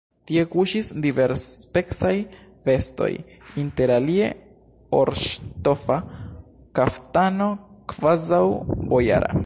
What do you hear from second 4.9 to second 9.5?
orŝtofa kaftano, kvazaŭ bojara.